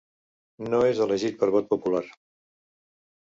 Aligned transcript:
No 0.71 0.79
és 0.93 1.01
elegit 1.05 1.37
per 1.43 1.49
vot 1.57 1.69
popular. 1.73 2.03